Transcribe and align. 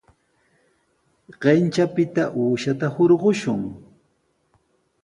Kanchapita 1.41 2.23
uushata 2.41 2.85
hurqashun. 2.95 3.61